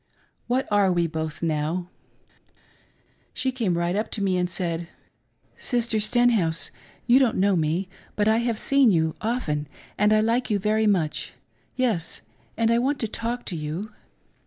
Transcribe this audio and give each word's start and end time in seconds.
What 0.47 0.67
are 0.71 0.91
we 0.91 1.05
both 1.05 1.43
now? 1.43 1.91
She 3.35 3.51
came 3.51 3.77
right 3.77 3.95
up 3.95 4.09
to 4.13 4.23
me, 4.23 4.35
and 4.35 4.49
said," 4.49 4.87
Mrs. 5.59 6.01
Stenhouse, 6.01 6.71
you 7.05 7.19
don't 7.19 7.37
know 7.37 7.55
me, 7.55 7.87
but 8.15 8.27
I 8.27 8.37
have 8.37 8.57
seen 8.57 8.89
you 8.89 9.13
often, 9.21 9.67
and 9.99 10.11
I 10.11 10.19
like 10.19 10.49
you 10.49 10.57
very 10.57 10.87
much— 10.87 11.33
^yes, 11.77 12.21
and 12.57 12.71
I 12.71 12.79
want 12.79 12.97
to 13.01 13.07
talk 13.07 13.45
to 13.45 13.55
you." 13.55 13.91